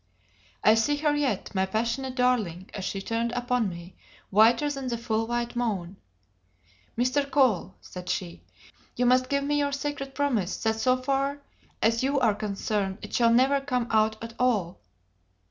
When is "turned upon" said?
3.03-3.69